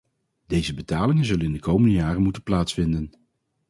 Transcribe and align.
Deze 0.47 0.73
betalingen 0.73 1.25
zullen 1.25 1.45
in 1.45 1.53
de 1.53 1.59
komende 1.59 1.93
jaren 1.95 2.21
moeten 2.21 2.43
plaatsvinden. 2.43 3.13